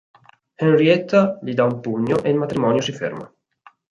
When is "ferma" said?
2.91-3.31